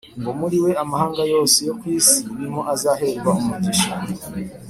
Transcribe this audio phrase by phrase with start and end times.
[0.19, 3.91] ngo muri we amahanga yose yo ku isi ni mo azaherwa umugisha